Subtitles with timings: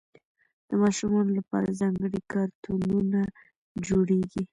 [0.69, 3.19] د ماشومانو لپاره ځانګړي کارتونونه
[3.87, 4.43] جوړېږي.